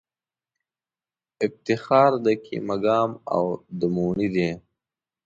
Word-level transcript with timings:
افتخار 1.45 2.11
د 2.25 2.27
کېمه 2.45 2.75
ګام 2.85 3.11
او 3.35 3.43
د 3.79 3.81
موڼی 3.95 4.27
دی 4.35 4.49